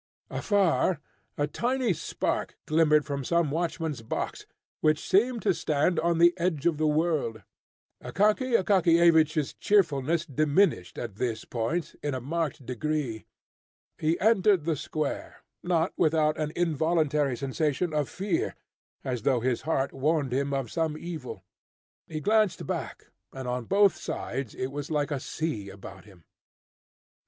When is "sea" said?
25.19-25.69